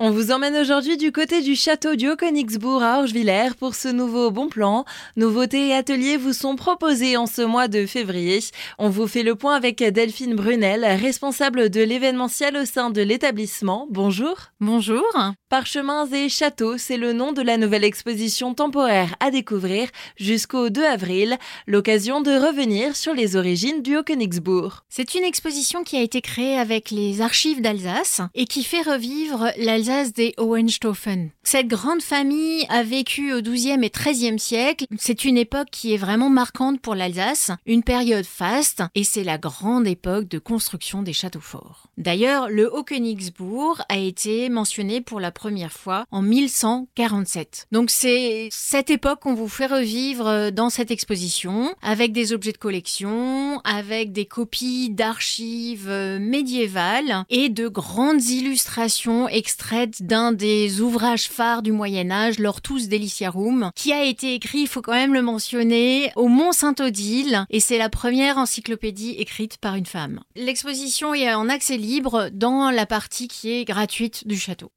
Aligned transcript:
On 0.00 0.12
vous 0.12 0.30
emmène 0.30 0.54
aujourd'hui 0.54 0.96
du 0.96 1.10
côté 1.10 1.42
du 1.42 1.56
château 1.56 1.96
du 1.96 2.08
Haut-Königsbourg 2.08 2.84
à 2.84 3.00
Orgevillers 3.00 3.56
pour 3.58 3.74
ce 3.74 3.88
nouveau 3.88 4.30
bon 4.30 4.48
plan. 4.48 4.84
Nouveautés 5.16 5.70
et 5.70 5.74
ateliers 5.74 6.16
vous 6.16 6.32
sont 6.32 6.54
proposés 6.54 7.16
en 7.16 7.26
ce 7.26 7.42
mois 7.42 7.66
de 7.66 7.84
février. 7.84 8.38
On 8.78 8.90
vous 8.90 9.08
fait 9.08 9.24
le 9.24 9.34
point 9.34 9.56
avec 9.56 9.82
Delphine 9.82 10.36
Brunel, 10.36 10.84
responsable 10.84 11.68
de 11.68 11.80
l'événementiel 11.80 12.56
au 12.58 12.64
sein 12.64 12.90
de 12.90 13.02
l'établissement. 13.02 13.88
Bonjour. 13.90 14.36
Bonjour. 14.60 15.02
Parchemins 15.48 16.06
et 16.12 16.28
châteaux, 16.28 16.76
c'est 16.76 16.98
le 16.98 17.14
nom 17.14 17.32
de 17.32 17.40
la 17.40 17.56
nouvelle 17.56 17.84
exposition 17.84 18.52
temporaire 18.52 19.14
à 19.18 19.30
découvrir 19.30 19.88
jusqu'au 20.18 20.68
2 20.68 20.84
avril. 20.84 21.38
L'occasion 21.66 22.20
de 22.20 22.32
revenir 22.32 22.94
sur 22.94 23.14
les 23.14 23.34
origines 23.34 23.80
du 23.80 23.96
Haut-Königsbourg. 23.96 24.84
C'est 24.90 25.14
une 25.14 25.24
exposition 25.24 25.84
qui 25.84 25.96
a 25.96 26.02
été 26.02 26.20
créée 26.20 26.58
avec 26.58 26.90
les 26.90 27.22
archives 27.22 27.62
d'Alsace 27.62 28.20
et 28.34 28.44
qui 28.44 28.62
fait 28.62 28.82
revivre 28.82 29.50
l'Alsace 29.56 30.12
des 30.12 30.34
Hohenstaufen. 30.36 31.30
Cette 31.44 31.68
grande 31.68 32.02
famille 32.02 32.66
a 32.68 32.82
vécu 32.82 33.32
au 33.32 33.40
XIIe 33.40 33.82
et 33.82 33.88
XIIIe 33.90 34.38
siècle. 34.38 34.84
C'est 34.98 35.24
une 35.24 35.38
époque 35.38 35.68
qui 35.72 35.94
est 35.94 35.98
vraiment 35.98 36.28
marquante 36.28 36.78
pour 36.82 36.94
l'Alsace, 36.94 37.52
une 37.64 37.82
période 37.82 38.26
faste, 38.26 38.82
et 38.94 39.02
c'est 39.02 39.24
la 39.24 39.38
grande 39.38 39.86
époque 39.86 40.28
de 40.28 40.38
construction 40.38 41.00
des 41.00 41.14
châteaux 41.14 41.40
forts. 41.40 41.88
D'ailleurs, 41.96 42.50
le 42.50 42.70
Haut-Königsbourg 42.70 43.80
a 43.88 43.96
été 43.96 44.50
mentionné 44.50 45.00
pour 45.00 45.20
la 45.20 45.32
première 45.38 45.72
fois 45.72 46.04
en 46.10 46.20
1147. 46.20 47.68
Donc 47.70 47.90
c'est 47.90 48.48
cette 48.50 48.90
époque 48.90 49.20
qu'on 49.20 49.34
vous 49.34 49.48
fait 49.48 49.66
revivre 49.66 50.50
dans 50.50 50.68
cette 50.68 50.90
exposition, 50.90 51.72
avec 51.80 52.12
des 52.12 52.32
objets 52.32 52.50
de 52.50 52.58
collection, 52.58 53.60
avec 53.60 54.10
des 54.10 54.26
copies 54.26 54.90
d'archives 54.90 55.88
médiévales 56.20 57.24
et 57.30 57.50
de 57.50 57.68
grandes 57.68 58.24
illustrations 58.24 59.28
extraites 59.28 60.02
d'un 60.02 60.32
des 60.32 60.80
ouvrages 60.80 61.28
phares 61.28 61.62
du 61.62 61.70
Moyen 61.70 62.10
Âge, 62.10 62.40
l'Ortus 62.40 62.88
Deliciarum, 62.88 63.70
qui 63.76 63.92
a 63.92 64.02
été 64.02 64.34
écrit, 64.34 64.62
il 64.62 64.68
faut 64.68 64.82
quand 64.82 64.92
même 64.92 65.14
le 65.14 65.22
mentionner, 65.22 66.10
au 66.16 66.26
Mont 66.26 66.52
Saint-Odile, 66.52 67.46
et 67.50 67.60
c'est 67.60 67.78
la 67.78 67.88
première 67.88 68.38
encyclopédie 68.38 69.12
écrite 69.18 69.58
par 69.58 69.76
une 69.76 69.86
femme. 69.86 70.20
L'exposition 70.34 71.14
est 71.14 71.32
en 71.32 71.48
accès 71.48 71.76
libre 71.76 72.28
dans 72.32 72.70
la 72.70 72.86
partie 72.86 73.28
qui 73.28 73.52
est 73.52 73.64
gratuite 73.64 74.26
du 74.26 74.36
château. 74.36 74.72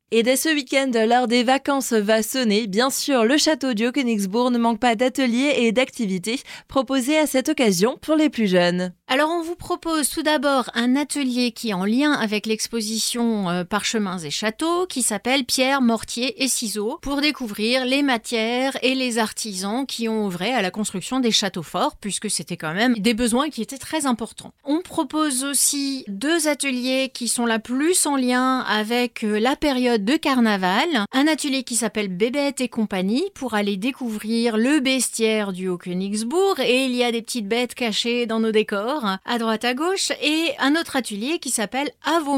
Week-end, 0.54 0.92
l'heure 0.94 1.28
des 1.28 1.44
vacances 1.44 1.94
va 1.94 2.24
sonner. 2.24 2.68
Bien 2.68 2.90
sûr, 2.90 3.26
le 3.26 3.38
château 3.38 3.74
du 3.74 3.92
Königsbourg 3.92 4.52
ne 4.52 4.58
manque 4.58 4.80
pas 4.80 4.96
d'ateliers 4.96 5.54
et 5.58 5.72
d'activités 5.72 6.40
proposés 6.68 7.18
à 7.18 7.28
cette 7.28 7.50
occasion 7.50 7.98
pour 8.02 8.16
les 8.16 8.30
plus 8.30 8.48
jeunes. 8.48 8.94
Alors, 9.14 9.30
on 9.30 9.42
vous 9.42 9.58
propose 9.58 10.10
tout 10.10 10.24
d'abord 10.24 10.70
un 10.74 10.96
atelier 10.96 11.52
qui 11.52 11.72
est 11.72 11.74
en 11.74 11.84
lien 11.84 12.14
avec 12.14 12.46
l'exposition 12.46 13.50
euh, 13.50 13.66
Parchemins 13.66 14.20
et 14.20 14.30
Châteaux, 14.30 14.86
qui 14.86 15.02
s'appelle 15.02 15.44
Pierre, 15.44 15.82
Mortier 15.82 16.42
et 16.42 16.48
Ciseaux, 16.48 16.98
pour 17.02 17.20
découvrir 17.20 17.84
les 17.84 18.04
matières 18.04 18.78
et 18.82 18.96
les 18.96 19.18
artisans 19.18 19.86
qui 19.86 20.08
ont 20.08 20.28
œuvré 20.28 20.54
à 20.54 20.62
la 20.62 20.72
construction 20.72 21.20
des 21.20 21.32
châteaux 21.32 21.62
forts, 21.62 21.98
puisque 21.98 22.30
c'était 22.30 22.56
quand 22.56 22.74
même 22.74 22.94
des 22.94 23.14
besoins 23.14 23.50
qui 23.50 23.62
étaient 23.62 23.78
très 23.78 24.06
importants. 24.06 24.54
On 24.64 24.80
propose 24.80 25.44
aussi 25.44 26.06
deux 26.08 26.48
ateliers 26.48 27.12
qui 27.14 27.28
sont 27.28 27.46
la 27.46 27.60
plus 27.60 28.06
en 28.06 28.16
lien 28.16 28.60
avec 28.60 29.26
euh, 29.26 29.42
la 29.42 29.58
période 29.58 30.06
de 30.06 30.16
carnaval, 30.16 30.88
un 31.12 31.28
atelier 31.28 31.64
qui 31.64 31.76
s'appelle 31.76 32.08
Bébête 32.08 32.62
et 32.62 32.70
compagnie 32.70 33.26
pour 33.34 33.56
aller 33.56 33.76
découvrir 33.76 34.56
le 34.56 34.80
bestiaire 34.80 35.52
du 35.52 35.68
Haut-Königsbourg 35.68 36.62
et 36.62 36.86
il 36.86 36.96
y 36.96 37.04
a 37.04 37.12
des 37.12 37.22
petites 37.22 37.50
bêtes 37.50 37.76
cachées 37.76 38.26
dans 38.26 38.40
nos 38.40 38.54
décors 38.54 39.01
à 39.04 39.38
droite 39.40 39.66
à 39.66 39.74
gauche 39.74 40.12
et 40.22 40.52
un 40.60 40.76
autre 40.76 40.96
atelier 40.96 41.40
qui 41.40 41.50
s'appelle 41.50 41.90
À 42.04 42.20
vos 42.20 42.38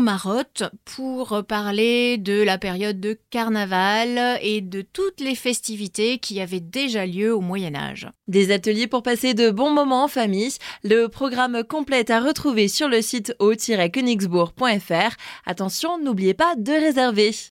pour 0.85 1.43
parler 1.47 2.17
de 2.17 2.41
la 2.41 2.57
période 2.57 2.99
de 2.99 3.17
carnaval 3.29 4.39
et 4.41 4.61
de 4.61 4.81
toutes 4.81 5.19
les 5.19 5.35
festivités 5.35 6.17
qui 6.19 6.39
avaient 6.39 6.59
déjà 6.59 7.05
lieu 7.05 7.33
au 7.33 7.41
Moyen 7.41 7.75
Âge. 7.75 8.07
Des 8.27 8.51
ateliers 8.51 8.87
pour 8.87 9.03
passer 9.03 9.33
de 9.33 9.49
bons 9.49 9.71
moments 9.71 10.05
en 10.05 10.07
famille. 10.07 10.53
Le 10.83 11.07
programme 11.07 11.63
complet 11.63 12.09
à 12.11 12.19
retrouver 12.19 12.67
sur 12.67 12.87
le 12.87 13.01
site 13.01 13.35
haut-königsbourg.fr. 13.39 15.15
Attention, 15.45 15.99
n'oubliez 15.99 16.33
pas 16.33 16.55
de 16.55 16.71
réserver. 16.71 17.33